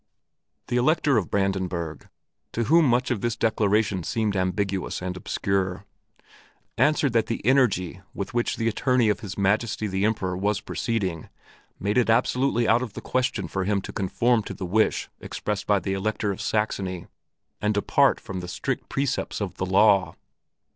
[0.65, 2.09] The Elector of Brandenburg,
[2.53, 5.85] to whom much of this declaration seemed ambiguous and obscure,
[6.75, 11.29] answered that the energy with which the attorney of his Majesty the Emperor was proceeding
[11.79, 15.67] made it absolutely out of the question for him to conform to the wish expressed
[15.67, 17.05] by the Elector of Saxony
[17.61, 20.15] and depart from the strict precepts of the law.